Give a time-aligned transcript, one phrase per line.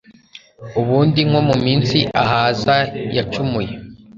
[0.79, 2.61] Ubundi nko muminsi Ahaz
[3.15, 3.71] yacumuye